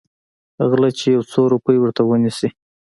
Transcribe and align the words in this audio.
غله 0.69 0.89
چې 0.99 1.07
يو 1.15 1.21
څو 1.31 1.41
روپۍ 1.53 1.77
ورته 1.79 2.01
ونيسي. 2.05 2.49